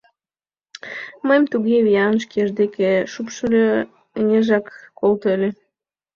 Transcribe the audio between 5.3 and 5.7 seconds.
ыле.